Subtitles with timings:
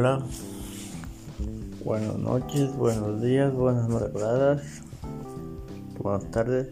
[0.00, 0.22] Hola,
[1.84, 4.80] buenas noches, buenos días, buenas madrugadas,
[5.98, 6.68] buenas tardes.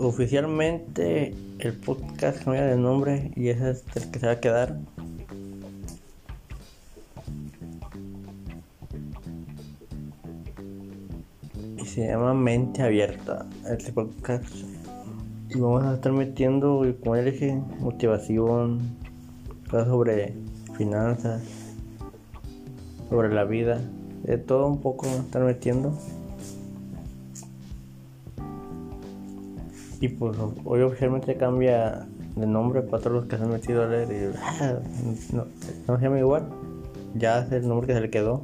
[0.00, 4.76] Oficialmente el podcast cambia de nombre y ese es el que se va a quedar.
[11.80, 14.52] Y se llama Mente Abierta, este podcast
[15.56, 18.80] y vamos a estar metiendo, como ya dije, motivación,
[19.70, 20.34] sobre
[20.76, 21.42] finanzas,
[23.08, 23.80] sobre la vida,
[24.24, 25.94] de todo un poco vamos a estar metiendo.
[29.98, 33.86] Y pues hoy oficialmente cambia de nombre para todos los que se han metido a
[33.86, 35.46] leer y no,
[35.88, 36.50] no se llama igual.
[37.14, 38.42] Ya es el nombre que se le quedó.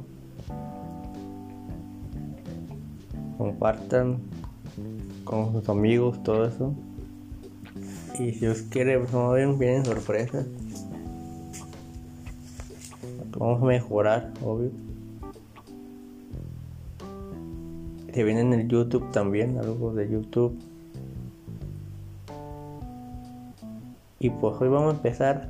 [3.37, 4.17] Compartan
[5.23, 6.73] con sus amigos, todo eso.
[8.19, 10.45] Y si os quiere, pues a ver, vienen sorpresas.
[13.37, 14.69] Vamos a mejorar, obvio.
[18.13, 20.55] Se viene en el YouTube también, algo de YouTube.
[24.19, 25.49] Y pues hoy vamos a empezar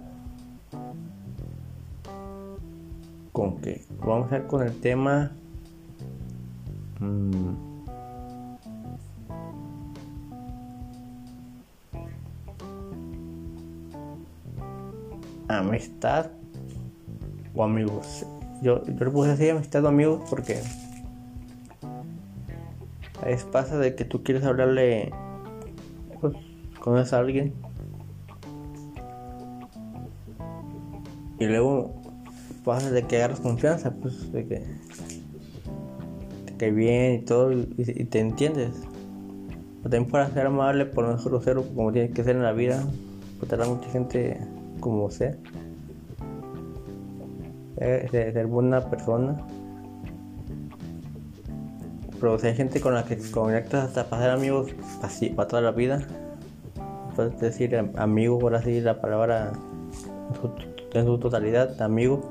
[3.33, 5.31] con que vamos a ver con el tema
[6.99, 7.72] mmm,
[15.59, 16.27] amistad
[17.55, 18.25] o amigos.
[18.61, 20.59] Yo, yo le puse así amistad o amigos porque
[23.21, 25.11] a veces pasa de que tú quieres hablarle,
[26.19, 26.35] pues,
[26.79, 27.53] conoces a alguien
[31.39, 31.93] y luego
[32.63, 34.63] pasa de que agarras confianza, pues, de que
[36.45, 38.71] te cae bien y todo y, te entiendes.
[39.79, 42.83] O también para ser amable, por no ser como tiene que ser en la vida,
[43.39, 44.39] porque mucha gente
[44.83, 45.35] como sea.
[47.77, 49.37] De, ser buena persona.
[52.19, 55.61] Pero si hay gente con la que conectas hasta para ser amigos así, para toda
[55.61, 56.01] la vida.
[57.15, 59.53] Puedes decir amigo, por así la palabra
[60.93, 62.21] en su, totalidad, amigo.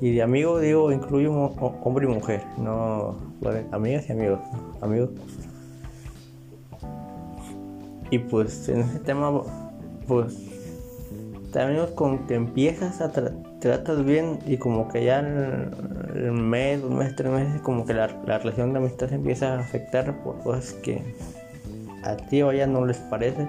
[0.00, 3.16] Y de amigo digo incluye hombre y mujer, no
[3.70, 4.40] amigas y amigos,
[4.80, 5.10] amigos.
[8.10, 9.42] Y pues en ese tema,
[10.06, 10.51] pues
[11.52, 17.14] también con que empiezas a tratar bien y como que ya el, mes, un mes,
[17.14, 21.14] tres meses, como que la, relación de amistad se empieza a afectar por cosas que
[22.02, 23.46] a ti o a ella no les parece.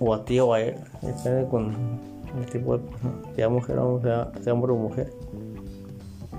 [0.00, 1.72] O a ti o a él, depende con
[2.38, 5.12] el tipo de persona, sea mujer o sea, sea hombre o mujer.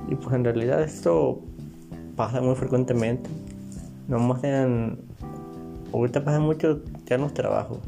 [0.10, 1.40] Y pues en realidad esto
[2.16, 3.30] pasa muy frecuentemente.
[4.08, 4.98] No más en.
[5.94, 7.80] Ahorita pasa mucho ya en los trabajos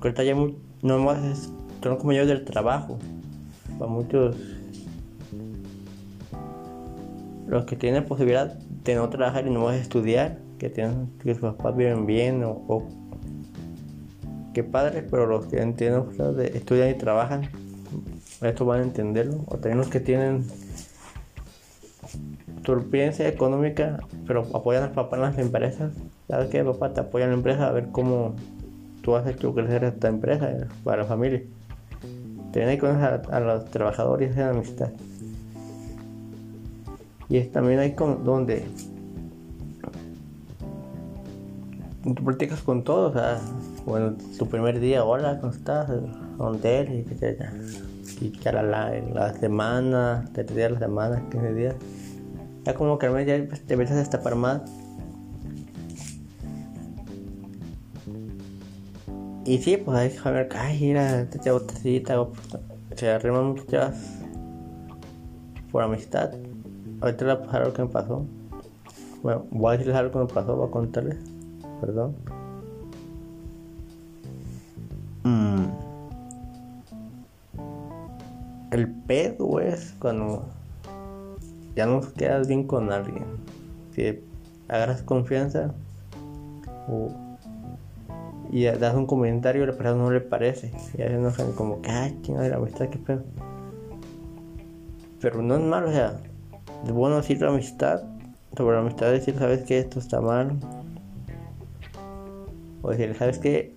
[0.00, 1.50] ahorita ya no más
[1.82, 2.98] son yo del trabajo.
[3.78, 4.36] Para muchos,
[7.46, 8.52] los que tienen posibilidad
[8.84, 12.50] de no trabajar y no más estudiar, que tienen que sus papás viven bien o,
[12.68, 12.86] o
[14.52, 17.48] que padres, pero los que tienen de estudian y trabajan,
[18.42, 19.44] esto van a entenderlo.
[19.46, 20.44] O también los que tienen
[22.62, 25.92] turbulencia económica, pero apoyan a los papás en las empresas.
[26.28, 26.62] ¿Sabes qué?
[26.62, 28.34] Papá te apoya en la empresa a ver cómo
[29.10, 31.42] tú has hecho crecer esta empresa eh, para la familia.
[32.52, 34.90] Tener que conocer a, los trabajadores de amistad.
[37.28, 38.64] Y es, también hay con, donde
[42.04, 43.40] tú practicas con todos, sea,
[43.84, 45.90] bueno, tu primer día, hola, ¿cómo estás?
[46.38, 47.06] ¿Dónde eres?
[48.20, 51.74] Y, y la, la semana, tres días la semana, 15 días.
[52.64, 54.62] Ya como que al menos ya te empiezas a destapar más
[59.50, 62.24] Y sí, pues hay que ver, ay, mira, te llevo tacita,
[62.94, 64.20] se arriman muchas
[65.72, 66.30] por amistad.
[67.00, 68.24] Ahorita voy a pasar lo que me pasó.
[69.24, 71.16] Bueno, voy a decirles algo que me pasó, voy a contarles.
[71.80, 72.14] Perdón.
[75.24, 75.64] Mm.
[78.70, 80.44] El pedo es cuando
[81.74, 83.24] ya no quedas bien con alguien.
[83.96, 84.22] Si
[84.68, 85.74] agarras confianza
[86.86, 87.29] o
[88.52, 90.72] y das un comentario y a la persona no le parece.
[90.96, 93.22] Y a veces enojan como que, ay, chingada de la amistad, qué pedo.
[95.20, 96.20] Pero no es malo, o sea,
[96.84, 98.02] es bueno decir la amistad,
[98.56, 100.58] sobre la amistad decir, sabes que esto está mal.
[102.82, 103.76] O decir, sabes que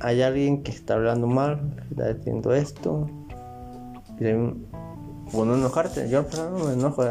[0.00, 1.60] hay alguien que está hablando mal,
[1.90, 3.08] está diciendo esto.
[4.20, 4.26] Y
[5.32, 7.02] o no enojarte, yo no me enojo,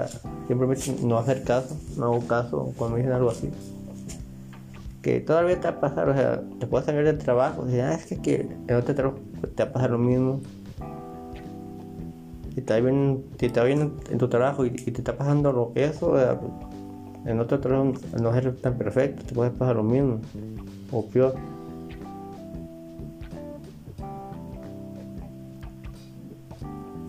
[0.47, 3.49] simplemente no hacer caso, no hago caso cuando me dicen algo así.
[5.03, 7.93] Que todavía te va a pasar, o sea, te puedes salir del trabajo, y ah,
[7.93, 9.19] es que, que en otro trabajo
[9.53, 10.39] te va a pasar lo mismo.
[12.55, 16.15] Si te va bien, si te bien en tu trabajo y, te está pasando eso,
[17.25, 20.21] en otro trabajo no es tan perfecto, te puede pasar lo mismo,
[20.91, 21.35] o peor.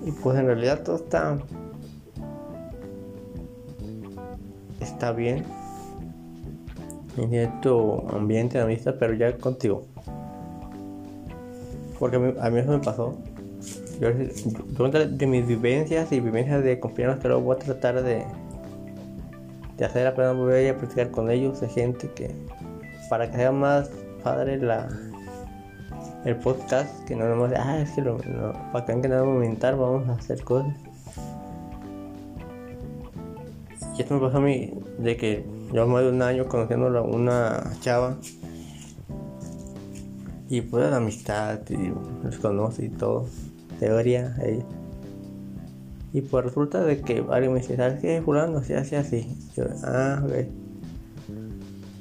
[0.05, 1.39] Y pues en realidad todo está
[4.81, 5.64] está bien en
[7.15, 9.85] cierto ambiente de amistad, pero ya contigo.
[11.99, 13.17] Porque a mí, eso me pasó.
[14.01, 18.25] Yo, de mis vivencias y vivencias de compañeros que luego voy a tratar de,
[19.77, 22.35] de hacer la pena volver a practicar con ellos, de gente que
[23.09, 23.91] para que sea más
[24.23, 24.89] padre la
[26.25, 30.09] el podcast, que no nomás ah, es que lo, no, para que no comentar, vamos
[30.09, 30.75] a hacer cosas.
[33.97, 35.45] Y esto me pasó a mí de que
[35.75, 38.17] yo más de un año conociendo a una chava
[40.49, 41.93] y pues la amistad y
[42.25, 43.27] los conoce y todo,
[43.81, 44.37] teoría.
[46.13, 48.23] Y pues resulta de que alguien me dice, ¿sabes qué?
[48.25, 49.37] Fulano se hace así.
[49.57, 50.33] Yo, ah, ok.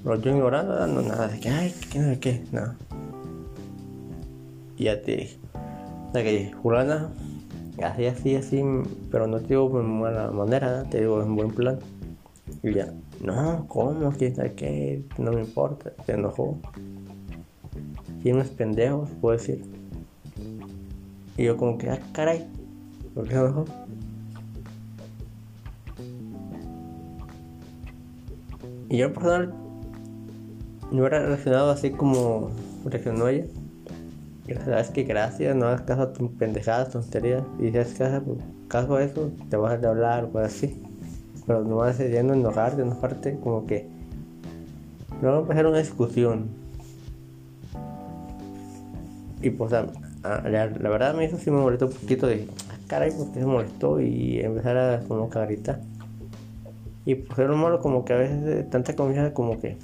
[0.04, 2.76] Pero yo ignorando, no nada, de que, ay, que no sé qué, nada.
[4.78, 5.40] Y ya te dije,
[6.14, 7.10] de que fulana
[7.82, 8.64] así, así, así,
[9.10, 11.80] pero no te digo en mala manera, te digo en buen plan.
[12.64, 14.10] Y ya, no, ¿cómo?
[14.18, 15.04] ¿Quién sabe qué?
[15.18, 16.58] No me importa, se enojó.
[18.22, 19.66] Tienes pendejos, puedo decir.
[21.36, 22.48] Y yo como que, ah, caray,
[23.14, 23.66] ¿por qué se enojó?
[28.90, 29.54] Y yo personal
[30.92, 32.52] no era relacionado así como
[32.86, 33.46] reaccionó ella.
[34.48, 37.44] Y sabes que gracias, no hagas caso a tus pendejadas, tonterías.
[37.60, 38.38] Y si haces caso,
[38.70, 40.82] caso a eso, te vas a hablar o así.
[41.46, 43.88] Pero no vas a yendo a enojarte, enojarte, como que.
[45.22, 46.50] No va a empezar una discusión.
[49.42, 49.86] Y pues, la,
[50.24, 52.48] verdad, a mí eso sí me molestó un poquito de.
[52.70, 55.82] Ah, caray, porque se molestó y empezar a como que a gritar.
[57.06, 59.78] Y pues era malo como que a veces tanta confianza como que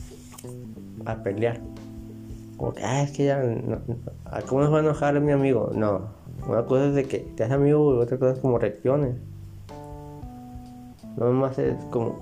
[1.06, 1.60] a pelear
[2.60, 3.42] como que, ah, es que ya,
[4.48, 5.72] ¿cómo nos va a enojar mi amigo?
[5.74, 6.10] No,
[6.46, 9.16] una cosa es de que te haces amigo y otra cosa es como reacciones.
[11.20, 12.18] No más es como,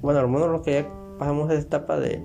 [0.00, 0.88] bueno, menos lo que ya
[1.18, 2.24] pasamos esa etapa de,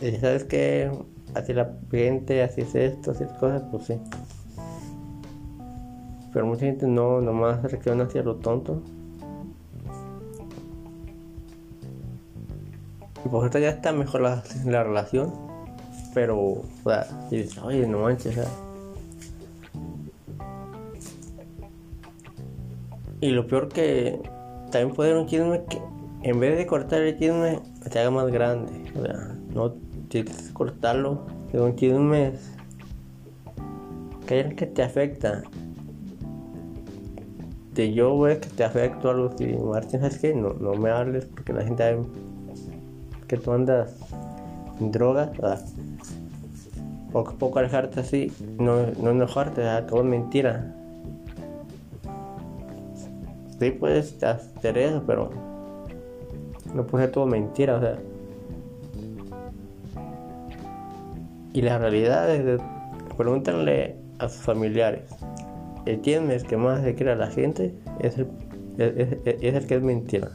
[0.00, 0.90] de ¿sabes qué?
[1.34, 3.98] Así la gente, así es esto, así es cosas, pues sí.
[6.34, 8.82] Pero mucha gente no, nomás reacciona hacia lo tonto.
[13.24, 14.42] Y por ya está mejor la,
[14.84, 15.32] relación.
[16.12, 18.36] Pero, o sea, y dices, oye, no manches,
[23.26, 24.20] Y lo peor que
[24.70, 25.82] también puede ser un chisme que
[26.22, 27.58] en vez de cortar el chisme,
[27.90, 28.70] se haga más grande.
[28.96, 29.72] O sea, no
[30.08, 31.26] tienes que cortarlo.
[31.52, 32.34] De un chisme
[34.28, 35.42] que que te afecta.
[37.74, 40.32] De yo, ve que te afecto algo si Martín, ¿sabes qué?
[40.32, 41.98] No, no me hables porque la gente
[43.26, 43.92] que tú andas
[44.78, 45.30] en drogas,
[47.10, 48.30] poco a poco alejarte así,
[48.60, 50.75] no, no enojarte, acabo de mentira.
[53.58, 55.30] Sí puedes hacer eso, pero
[56.74, 57.98] no puede ser todo mentira, o sea.
[61.52, 62.60] Y la realidad es de,
[63.16, 65.10] pregúntenle a sus familiares.
[65.86, 68.28] El que más se crea la gente es el,
[68.76, 70.28] es, es el que es mentira.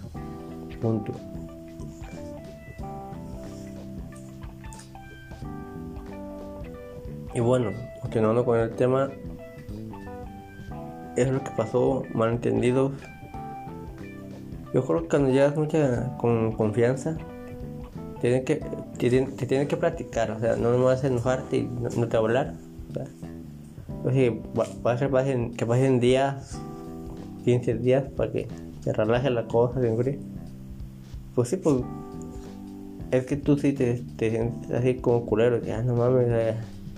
[0.81, 1.11] Punto.
[7.33, 9.09] Y bueno, continuando con el tema,
[11.15, 12.91] es lo que pasó, malentendidos.
[14.73, 17.17] Yo creo que cuando llegas mucha con confianza,
[18.21, 18.57] tienen que,
[18.97, 22.17] te, tienen que practicar, o sea, no vas a enojarte y no, te va a
[22.17, 22.53] hablar.
[24.03, 24.31] O sea,
[24.85, 25.09] va, a ser
[25.57, 26.59] que pasen días,
[27.43, 28.47] 15 días para que
[28.81, 29.79] se relaje la cosa,
[31.35, 31.77] Pues sí, pues
[33.11, 36.55] es que tú sí te, sientes así como culero, que ah, no mames,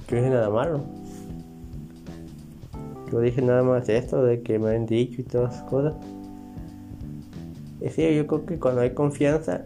[0.08, 0.84] yo dije nada malo.
[3.13, 5.93] Yo dije nada más esto de que me han dicho y todas esas cosas.
[7.79, 9.62] Y sí, yo creo que cuando hay confianza,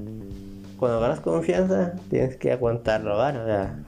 [0.77, 3.39] cuando ganas confianza, tienes que aguantarlo, ¿vale?
[3.39, 3.79] O sea,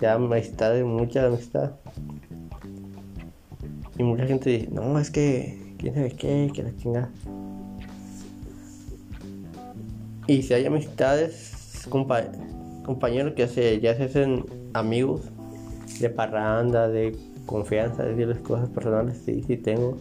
[0.00, 1.72] ya amistad, mucha amistad.
[3.98, 7.10] Y mucha gente dice, no, es que, quién sabe qué, que la chingada.
[10.28, 15.22] Y si hay amistades, compañeros que se, ya se hacen amigos,
[15.98, 17.16] de parranda, de
[17.48, 19.96] confianza, de decirles cosas personales, sí, sí tengo.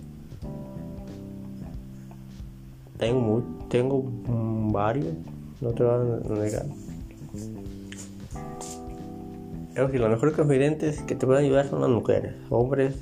[3.00, 4.04] Tengo, muy, tengo
[4.72, 5.14] varios,
[5.62, 6.66] no te voy a negar.
[9.74, 12.34] Pero si los mejores confidentes que te pueden ayudar son las mujeres.
[12.50, 12.96] Hombres,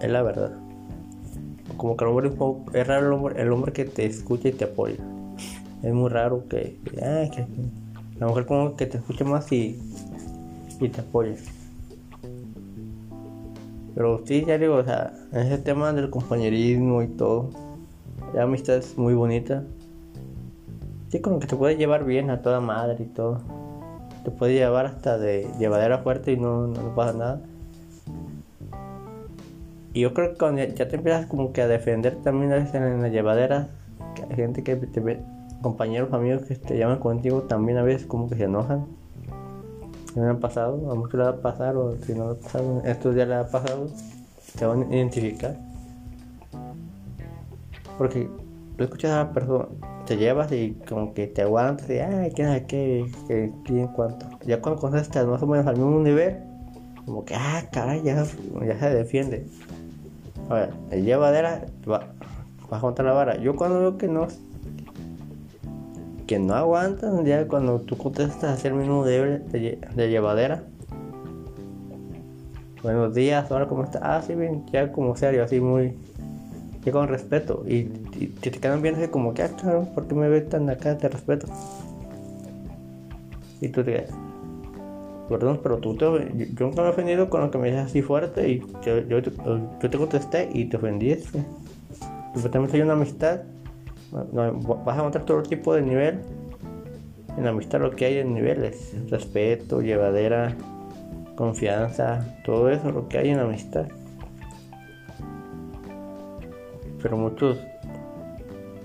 [0.00, 0.52] es la verdad.
[1.76, 2.30] Como que el hombre
[2.74, 4.96] es raro el hombre, el hombre que te escucha y te apoya.
[5.82, 7.46] Es muy raro que, ah, que
[8.18, 9.80] la mujer como que te escuche más y,
[10.80, 11.36] y te apoye.
[13.96, 17.48] Pero sí, ya digo, o sea, en ese tema del compañerismo y todo,
[18.34, 19.64] la amistad es muy bonita.
[21.08, 23.40] Sí, como que te puede llevar bien a toda madre y todo.
[24.22, 27.40] Te puede llevar hasta de llevadera fuerte y no, no, pasa nada.
[29.94, 32.74] Y yo creo que cuando ya te empiezas como que a defender también a veces
[32.74, 33.68] en la llevadera,
[34.14, 35.20] que hay gente que te ve,
[35.62, 38.84] compañeros, amigos que te llaman contigo también a veces como que se enojan
[40.20, 42.82] me han pasado, a muchos le va a pasar, o si no le ha pasado,
[42.84, 43.88] estos días le ha pasado,
[44.56, 45.56] se van a identificar.
[47.98, 48.28] Porque
[48.76, 49.66] tú escuchas a la persona,
[50.06, 53.88] te llevas y como que te aguantas y, ay, ¿qué es qué, qué, qué, en
[53.88, 54.26] cuanto?
[54.46, 56.36] Ya cuando conoces más o menos al mismo nivel,
[57.04, 58.24] como que, ah, caray, ya,
[58.66, 59.46] ya se defiende.
[60.48, 62.06] A ver, el llevadera va,
[62.72, 63.36] va a contar la vara.
[63.36, 64.28] Yo cuando veo que no
[66.26, 70.64] que no aguantan ya cuando tú contestas hacia el mismo de, de, llevadera.
[72.82, 75.96] Buenos días, ahora cómo estás, ah, sí, bien, ya como serio, así muy,
[76.84, 77.64] ya con respeto.
[77.66, 80.98] Y, te quedan viendo así como que, ah, claro, ¿por qué me ves tan acá?
[80.98, 81.46] Te respeto.
[83.60, 84.06] Y tú te
[85.28, 88.00] perdón, pero tú te, yo, nunca me he ofendido con lo que me dices así
[88.00, 91.44] fuerte y yo, yo, te contesté y te ofendiste.
[92.52, 93.40] también soy una amistad
[94.12, 96.20] vas a encontrar todo tipo de nivel.
[97.36, 100.56] En amistad lo que hay en niveles, respeto, llevadera,
[101.36, 103.86] confianza, todo eso lo que hay en amistad.
[107.02, 107.58] Pero muchos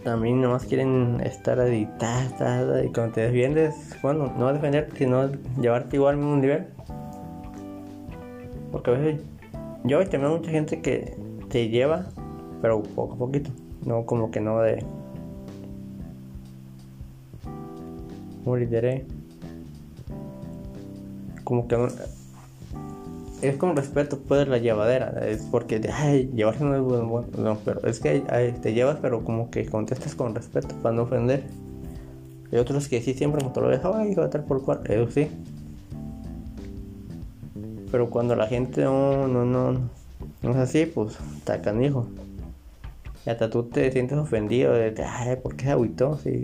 [0.03, 6.15] también nomás quieren estar editadas y cuando te defiendes, bueno, no defender sino llevarte igual
[6.15, 6.65] al mismo nivel.
[8.71, 9.21] Porque a veces
[9.83, 11.15] yo también hay mucha gente que
[11.49, 12.05] te lleva,
[12.61, 13.51] pero poco a poquito,
[13.85, 14.83] no como que no de
[18.45, 19.05] moriré.
[21.43, 21.77] Como que
[23.41, 27.85] es con respeto pues la llevadera, es porque ay, llevarse no es bueno, no, pero
[27.87, 28.19] es que
[28.61, 31.43] te llevas pero como que contestas con respeto para no ofender.
[32.51, 35.09] Hay otros que sí siempre me lo dejan, ay, va a estar por cual, eso
[35.09, 35.27] sí.
[37.91, 42.07] Pero cuando la gente no, no, no, no es así, pues está canijo.
[43.25, 46.17] Y hasta tú te sientes ofendido de, ay, ¿por se agüitó?
[46.17, 46.43] Si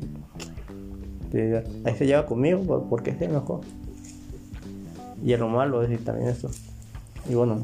[1.34, 3.62] ahí se lleva conmigo porque se enojó.
[5.24, 6.50] Y es lo malo decir también eso.
[7.30, 7.58] Y bueno,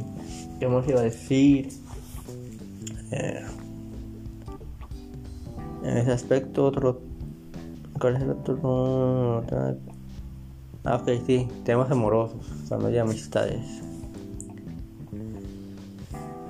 [0.59, 1.69] ¿qué más iba a decir?
[3.11, 3.45] Eh,
[5.83, 7.01] en ese aspecto, otro.
[7.99, 9.43] ¿Cuál es el otro?
[10.85, 13.81] Ah, ok, sí, temas amorosos, cuando hay amistades.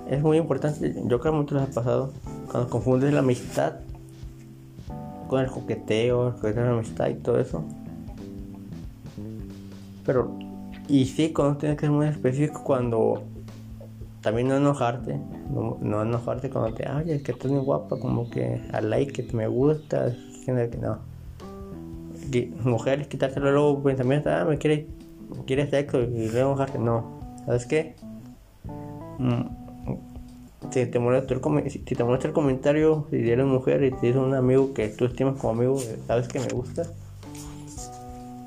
[0.10, 2.12] Es muy importante, yo creo que mucho les ha pasado,
[2.52, 3.76] cuando confundes la amistad
[5.34, 7.64] con el coqueteo, con la amistad y todo eso.
[10.06, 10.38] Pero,
[10.88, 13.24] y sí, cuando tienes que ser muy específico, cuando
[14.22, 18.62] también no enojarte, no, enojarte cuando te, ay, es que estás muy guapa, como que
[18.74, 21.00] al like, que me gusta, que no.
[22.64, 24.88] mujeres, quitárselo luego pensamiento, ah, me quiere,
[25.48, 27.20] quiere sexo y luego enojarte, no.
[27.48, 27.96] ¿Sabes qué?
[29.18, 29.63] Mm
[30.72, 34.20] si te molesta el, si te molesta el comentario, si eres mujer y te dice
[34.20, 36.84] un amigo que tú estimas como amigo, sabes que me gusta,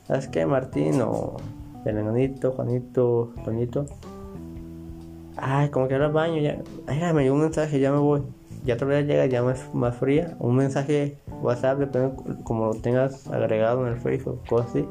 [0.07, 1.37] sabes que Martín o
[1.85, 3.87] el enanito, Juanito, Toñito,
[5.37, 8.23] ay, como que ahora baño, ya, ay, me llegó un mensaje, ya me voy,
[8.65, 12.13] ya otra vez llega ya más, más fría, un mensaje WhatsApp, depende
[12.45, 14.89] como lo tengas agregado en el Facebook, cosas así.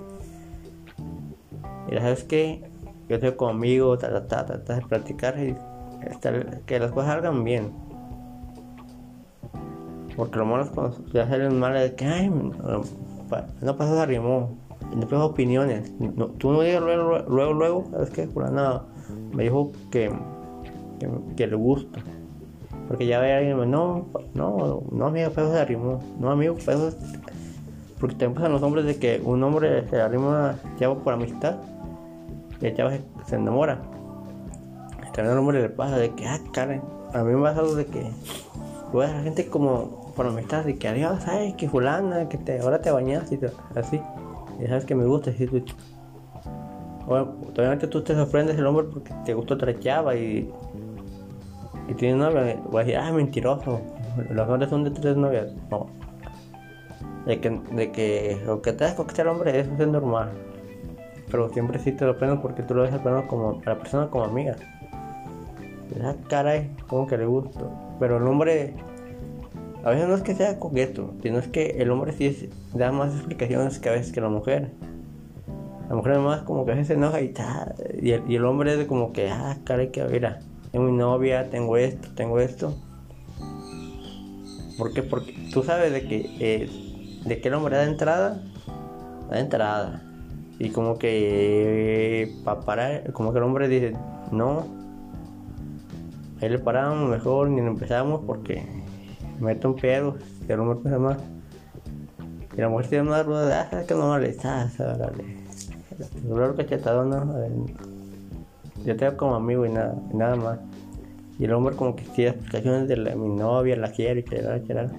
[1.91, 2.63] Y sabes que
[3.10, 5.55] yo estoy conmigo, ta, ta, ta, ta, de practicar y
[6.66, 7.72] que las cosas salgan bien.
[10.16, 14.58] Porque lo malo es cuando ya salen mal de que, ay, no, pasas a rimón.
[14.96, 15.92] Después opiniones.
[16.38, 18.28] tú no digas luego, luego, luego, ¿sabes qué?
[18.36, 18.86] nada
[19.34, 20.12] me dijo que,
[21.36, 22.00] que, le gusta.
[22.88, 26.00] Porque ya ve alguien, no, no, no amigo, pesos de rimón.
[26.20, 26.96] No amigo, pesos.
[28.00, 31.58] Porque también pasan los hombres de que un hombre se arrima a chavo por amistad
[32.62, 32.92] y el chavo
[33.26, 33.82] se enamora
[35.16, 36.82] también al hombre le pasa de que, ah, Karen,
[37.14, 38.06] a mí me pasa algo de que,
[38.92, 42.82] pues la gente como por amistad, de que adiós, sabes que fulana, que te, ahora
[42.82, 43.40] te bañas y
[43.76, 44.02] así,
[44.62, 45.74] y sabes que me gusta, y tú,
[47.08, 50.52] bueno, todavía tú te sorprendes el hombre porque te gustó otra chava y,
[51.88, 53.80] y tiene novia, voy a decir, ah, mentiroso,
[54.30, 55.88] los hombres son de tres novias, no.
[57.26, 60.30] De que, de que lo que te das con el hombre, eso es normal.
[61.32, 64.10] pero siempre sí te lo prendo porque tú lo ves al como a la persona
[64.10, 64.56] como amiga.
[65.96, 67.72] Esa caray, como que le gusto.
[68.00, 68.74] Pero el hombre,
[69.84, 73.13] a veces no es que sea coqueto, sino es que el hombre sí da más
[73.13, 74.72] explicaciones que a veces que la mujer.
[75.89, 77.34] La mujer más como que a veces se enoja y,
[78.01, 80.39] y, el, y el hombre es como que, ah, caray, que mira,
[80.72, 82.75] tengo mi novia, tengo esto, tengo esto.
[84.77, 85.04] ¿Por qué?
[85.04, 86.70] Porque tú sabes de que, eh,
[87.25, 88.42] de que el hombre da entrada,
[89.30, 90.01] da entrada.
[90.60, 93.94] Y como que eh, para parar, como que el hombre dice,
[94.32, 94.65] no,
[96.42, 98.63] ahí le paramos mejor ni empezamos porque
[99.39, 100.15] me meto un pedo,
[100.48, 101.18] y el hombre pesa más.
[102.56, 105.46] Y la mujer tiene una rueda ah, que no le estás, dale.
[106.00, 107.34] El cachetado, no,
[108.86, 110.60] yo tengo como amigo y nada, nada más.
[111.39, 114.89] Y el hombre como que tiene explicaciones de mi novia, la quiere, quiere, quiere.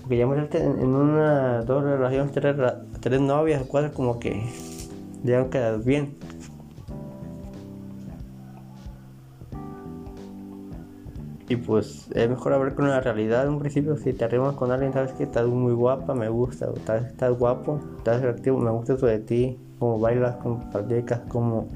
[0.00, 2.56] Porque ya me en, una, dos relaciones, tres,
[3.00, 4.42] tres novias, cuatro, como que
[5.22, 6.16] ya han quedado bien.
[11.48, 13.96] Y pues es mejor hablar con la realidad en un principio.
[13.96, 17.80] Si te arrimas con alguien, sabes que estás muy guapa, me gusta, estás, estás guapo,
[17.96, 21.66] estás atractivo, me gusta eso de ti, cómo bailas, cómo practicas, cómo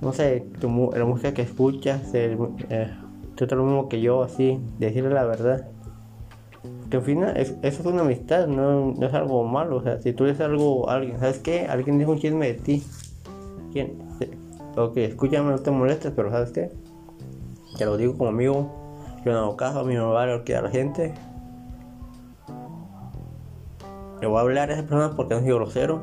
[0.00, 2.38] no sé, la música que escuchas, el,
[2.70, 2.90] eh,
[3.38, 5.68] lo mismo que yo, así, decirle la verdad.
[6.90, 9.76] Que al final, eso es una amistad, no, es algo malo.
[9.76, 11.66] O sea, si tú dices algo a alguien, ¿sabes qué?
[11.66, 12.82] Alguien dijo un chisme de ti.
[13.72, 13.94] ¿Quién?
[14.76, 16.70] Ok, escúchame, no te molestes, pero ¿sabes qué?
[17.76, 18.70] Te lo digo como amigo.
[19.24, 21.14] Yo no hago caso, a mí me vale lo que a la gente.
[24.20, 26.02] Le voy a hablar a esa persona porque no soy grosero.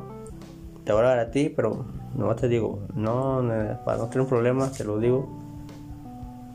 [0.84, 3.42] Te voy a hablar a ti, pero no te digo, no,
[3.84, 5.28] para no tener problema, te lo digo.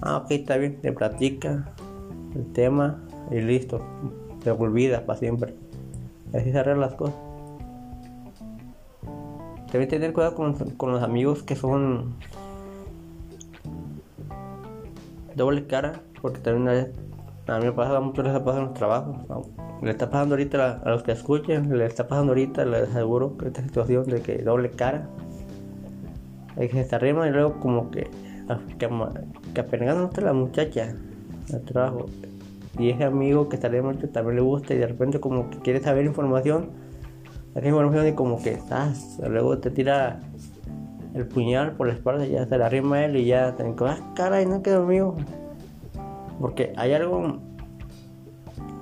[0.02, 1.74] Ah, ok, está bien, te platica
[2.36, 3.82] el tema y listo.
[4.44, 5.56] Te olvidas para siempre.
[6.34, 7.16] Así se arreglan las cosas.
[9.72, 12.16] Debes tener cuidado con, los amigos que son
[15.40, 16.94] doble cara, porque también
[17.48, 19.16] a mí me pasa mucho les pasa en los trabajos.
[19.82, 23.64] Le está pasando ahorita a los que escuchen, le está pasando ahorita, les aseguro, esta
[23.64, 25.10] situación de que doble cara
[26.58, 28.10] hay que arriba y luego como que,
[28.78, 28.90] que,
[29.54, 30.94] que la muchacha
[31.54, 32.08] al trabajo.
[32.78, 35.80] Y ese amigo que está mucho también le gusta y de repente como que quiere
[35.80, 36.70] saber información.
[37.56, 40.20] Esa información y como que estás, luego te tira
[41.14, 44.46] el puñal por la espalda ya se la arrima él y ya te ah, caray,
[44.46, 45.16] no quedó amigo.
[46.40, 47.40] Porque hay algo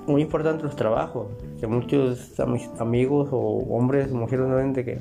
[0.06, 1.26] muy importante en los trabajos,
[1.60, 2.38] que muchos
[2.78, 3.38] amigos o
[3.68, 4.98] hombres mujeres no ven de que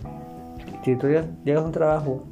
[0.83, 2.23] si tú llegas a un trabajo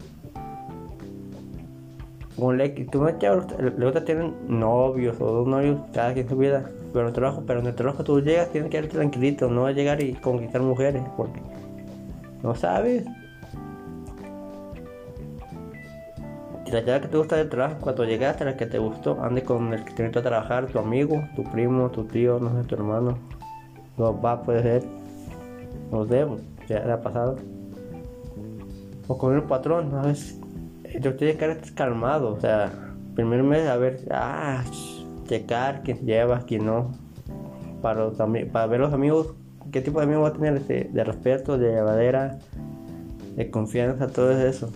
[2.38, 3.45] un le, tú me chavos,
[3.77, 7.62] luego tienen novios o dos novios cada quien su vida, pero en el trabajo, pero
[7.62, 11.39] en el trabajo tú llegas, tienes que ir tranquilito, no llegar y conquistar mujeres, porque
[12.43, 13.05] no sabes.
[16.76, 19.74] La chava que te gusta del trabajo, cuando llegaste, la que te gustó, ande con
[19.74, 22.76] el que te invitó a trabajar, tu amigo, tu primo, tu tío, no sé, tu
[22.76, 23.18] hermano,
[23.96, 24.84] tu papá puede ser,
[25.90, 27.38] nos debo, ya ha pasado.
[29.08, 30.38] O con el patrón, a veces
[31.00, 32.74] yo tienes que estar calmado, o sea,
[33.16, 34.62] primero mes a ver, ah,
[35.28, 36.92] checar quién lleva, quién no,
[37.82, 38.10] para,
[38.52, 39.34] para ver los amigos,
[39.72, 42.38] qué tipo de amigos va a tener, este, de respeto, de llevadera,
[43.38, 44.70] de confianza, todo eso.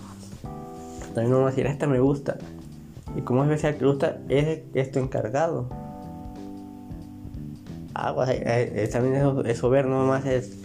[1.14, 2.38] También uno va a decir, esta me gusta.
[3.16, 5.70] Y como es especial que gusta, es esto encargado.
[7.94, 8.14] Ah,
[8.92, 10.60] también eso, eso ver, no más es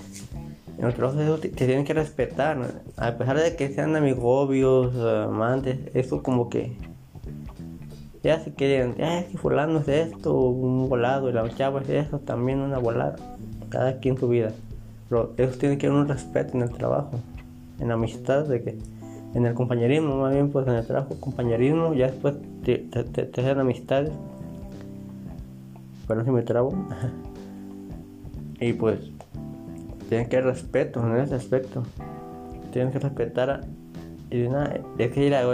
[0.78, 2.58] en otros trabajo te, tienen que respetar,
[2.96, 6.76] a pesar de que sean amigobios, amantes, eso como que
[8.22, 12.18] ya se quieren, eh, si fulano es esto, un volado, y la chava es eso,
[12.18, 13.16] también una volada,
[13.68, 14.52] cada quien su vida.
[15.08, 17.20] Pero ellos tienen que tener un respeto en el trabajo,
[17.78, 18.78] en la amistad, de que
[19.34, 23.58] en el compañerismo, más bien pues en el trabajo, compañerismo, ya después te, te, hacen
[23.58, 24.12] amistades.
[26.06, 26.72] Pero si me trabo.
[28.60, 29.00] y pues
[30.08, 31.82] tienen que respeto en ese aspecto.
[32.72, 33.60] Tienen que respetar a,
[34.30, 35.44] y de nada, es que ir a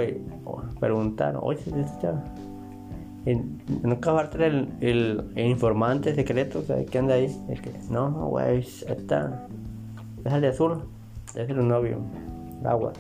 [0.79, 1.61] preguntar, oye.
[3.27, 3.35] Y
[3.83, 7.27] nunca va a traer el, el, informante secreto que anda ahí.
[7.49, 9.47] Es que, no, güey, está.
[10.25, 10.83] Déjale azul,
[11.35, 11.99] déjale un novio,
[12.64, 12.93] agua.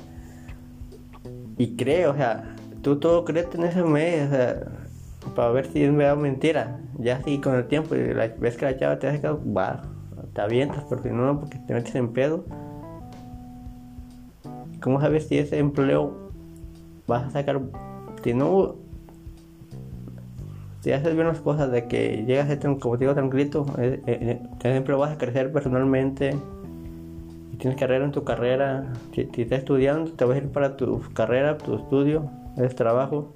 [1.60, 4.62] Y creo, o sea, tú todo crees en ese mes, o sea,
[5.36, 6.80] para ver si es verdad o mentira.
[6.98, 9.82] Ya así con el tiempo, y la, ves que la chava te hace que, va,
[10.32, 12.46] te avientas, porque no, porque te metes en pedo.
[14.80, 16.30] ¿Cómo sabes si ese empleo
[17.06, 17.60] vas a sacar?
[18.24, 18.76] Si no,
[20.80, 24.00] si haces bien las cosas de que llegas a ser, como te digo, tranquilito, eh,
[24.06, 26.30] eh, eh empleo vas a crecer personalmente
[27.60, 31.58] tienes carrera en tu carrera, si, estás estudiando, te vas a ir para tu carrera,
[31.58, 33.34] tu estudio, es trabajo.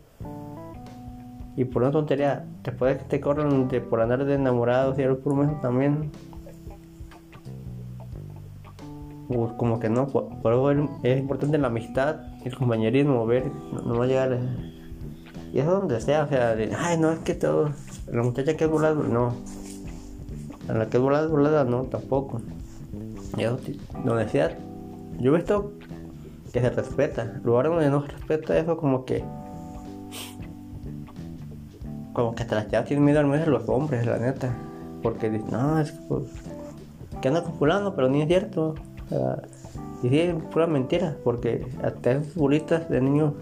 [1.57, 5.03] Y por una tontería, después de que te corran de, por andar de enamorados y
[5.03, 6.11] algo por un también.
[9.29, 14.05] Pues como que no, por, eso es importante la amistad, el compañerismo, ver, no, va
[14.05, 14.39] a llegar.
[15.53, 17.71] Y eso donde sea, o sea, ay, no es que todo,
[18.11, 19.35] la muchacha que es volada, no.
[20.67, 22.41] La que es volada, volada, no, tampoco.
[24.05, 24.57] Donde sea,
[25.18, 25.73] yo he visto
[26.53, 27.40] que se respeta.
[27.42, 29.25] Lugar donde no se respeta eso, como que.
[32.12, 34.55] Como que hasta las chavas tienen miedo al menos los hombres, la neta.
[35.03, 36.25] Porque dicen, no, es que pues.
[37.20, 37.44] Que anda
[37.97, 38.75] pero ni es cierto.
[40.03, 41.16] Y sí, es pura mentira.
[41.25, 43.33] Porque hasta esos futbolistas de niños.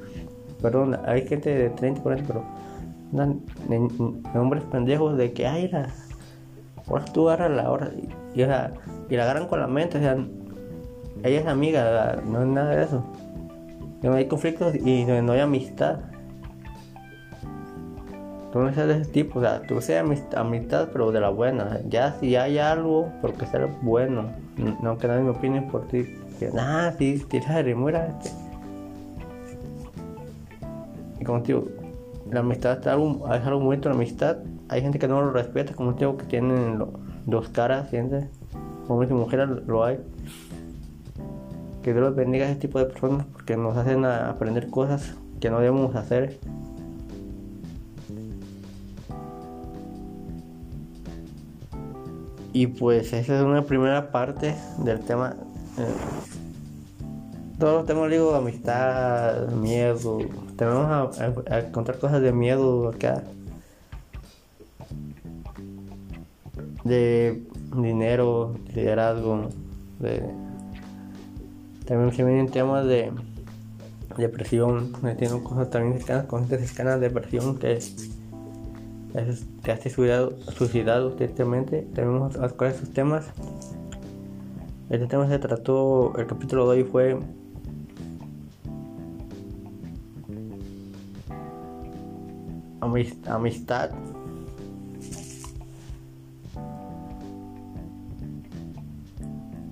[0.62, 2.44] Perdón, hay gente de 30, 40, pero.
[3.12, 3.42] Andan
[4.35, 5.70] hombres pendejos de que, ay.
[6.88, 7.90] Ahora tú agarras la hora.
[7.97, 8.73] Y, y, la,
[9.09, 10.16] y la agarran con la mente, o sea,
[11.25, 13.05] ella es amiga, no es nada de eso.
[14.03, 16.01] No hay conflictos y no, hay amistad.
[18.53, 21.79] Tú no seas de ese tipo, o sea, tú seas amistad, pero de la buena.
[21.88, 24.33] Ya si hay algo, porque sea bueno.
[24.83, 26.05] No que nadie me opine por ti.
[26.38, 28.09] Que, ah, sí, tiras de remuera.
[28.09, 28.31] Este.
[31.21, 31.68] Y como digo,
[32.31, 34.38] la amistad es algo, es algo muy la amistad.
[34.68, 36.83] Hay gente que no lo respeta, como digo, que tienen
[37.27, 38.29] dos caras, ¿sientes?
[38.88, 39.98] hombres y mujeres lo hay.
[41.83, 45.59] Que Dios bendiga a ese tipo de personas porque nos hacen aprender cosas que no
[45.59, 46.38] debemos hacer.
[52.53, 55.37] Y pues esa es una primera parte del tema.
[55.79, 55.87] Eh,
[57.59, 60.18] todos los temas digo amistad, miedo.
[60.57, 61.11] Tenemos a,
[61.51, 63.22] a, encontrar cosas de miedo acá.
[66.85, 67.42] De
[67.77, 69.49] dinero, liderazgo,
[70.01, 70.23] de,
[71.85, 73.12] también se vienen temas de
[74.16, 77.79] depresión, tengo cosas también cercanas, con cercanas de depresión que,
[79.62, 83.27] que has suicidado, suicidado tristemente, tenemos a tocar esos temas.
[84.90, 87.18] Este tema se trató, el capítulo de hoy fue
[93.27, 93.90] amistad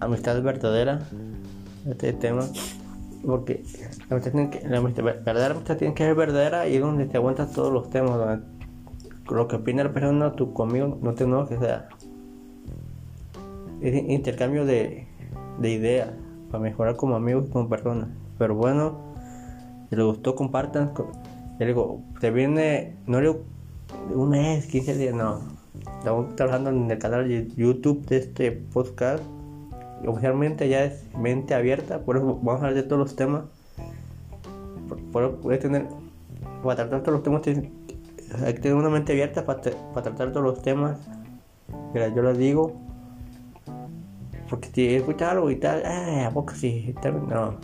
[0.01, 1.01] amistad verdadera,
[1.89, 2.43] este tema,
[3.25, 3.63] porque
[4.09, 7.19] la amistad, tiene la amistad, verdadera amistad tiene que ser verdadera y es donde te
[7.19, 8.45] aguantas todos los temas, donde
[9.31, 11.89] lo que opina la persona, tú conmigo no te que sea.
[13.81, 15.07] Es intercambio de,
[15.59, 16.11] de ideas
[16.51, 18.09] para mejorar como amigos y como personas.
[18.39, 18.99] Pero bueno,
[19.89, 20.93] si les gustó, compartan.
[21.59, 23.45] le digo, te viene, no digo
[24.15, 25.41] un mes, 15 días, no.
[25.99, 29.23] Estamos trabajando en el canal de YouTube de este podcast
[30.07, 33.45] oficialmente ya es mente abierta, por eso vamos a hablar de todos los temas.
[35.13, 35.87] Por, por tener,
[36.63, 37.43] para tratar todos los temas,
[38.45, 40.99] hay que tener una mente abierta para, para tratar todos los temas.
[41.93, 42.73] Mira, yo les digo,
[44.49, 46.95] porque si escuchas algo y tal, eh, a poco sí,
[47.29, 47.55] no.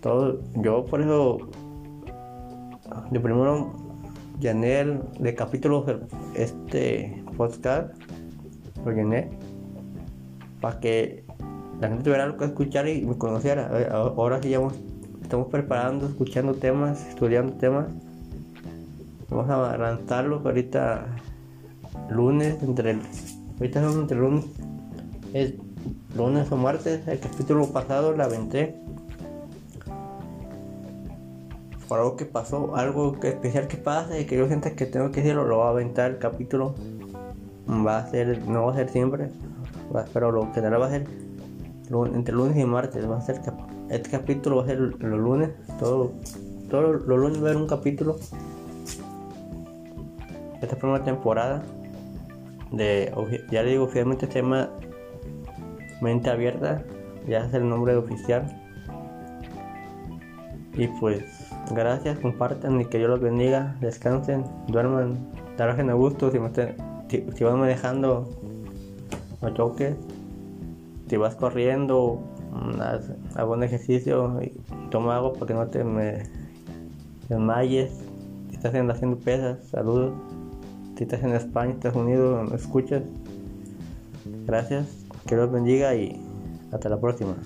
[0.00, 1.38] Todo, yo por eso,
[3.10, 3.72] de primero,
[4.38, 5.84] llené de capítulos
[6.34, 7.94] este podcast,
[8.84, 9.30] lo llené
[10.66, 11.24] para que
[11.80, 13.70] la gente tuviera algo que escuchar y me conociera.
[13.92, 14.58] Ahora sí ya
[15.22, 17.86] estamos preparando, escuchando temas, estudiando temas.
[19.30, 21.06] Vamos a lanzarlo ahorita
[22.10, 23.00] lunes, entre el,
[23.60, 24.44] ahorita son entre lunes,
[25.32, 25.54] es
[26.16, 28.74] lunes o martes, el capítulo pasado la aventé.
[31.86, 35.12] Por algo que pasó, algo que especial que pasa y que yo sienta que tengo
[35.12, 36.74] que decirlo, lo va a aventar el capítulo.
[37.68, 39.30] Va a ser, no va a ser siempre,
[40.12, 41.06] pero lo general va a ser
[41.90, 43.08] entre lunes y martes.
[43.08, 43.40] Va a ser
[43.90, 45.50] este capítulo va a ser los lunes.
[45.78, 46.12] Todo,
[46.70, 48.16] todos los lunes va a haber un capítulo.
[50.60, 51.62] Esta primera temporada
[52.72, 53.12] de
[53.50, 54.70] ya le digo oficialmente se llama
[56.00, 56.82] Mente Abierta.
[57.28, 58.44] Ya es el nombre oficial.
[60.74, 61.24] Y pues
[61.74, 65.16] gracias, compartan y que Dios los bendiga, descansen, duerman,
[65.56, 66.50] trabajen a gusto si, me
[67.08, 68.28] si van manejando
[69.42, 69.96] no choques.
[71.08, 72.20] Si vas corriendo,
[72.80, 73.10] haz,
[73.46, 74.40] un ejercicio
[74.90, 75.84] toma agua para que no te
[77.28, 77.92] desmayes.
[78.48, 80.12] Si estás haciendo pesas, saludos.
[80.96, 83.02] Si estás en España, Estados Unidos, me escuchas.
[84.46, 84.86] Gracias,
[85.26, 86.20] que Dios bendiga y
[86.72, 87.36] hasta la próxima.